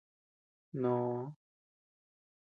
Nòò. 0.81 1.13